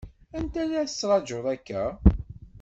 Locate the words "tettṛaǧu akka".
0.89-1.83